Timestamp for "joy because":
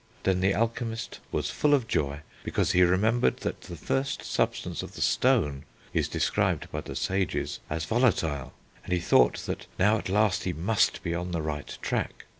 1.87-2.71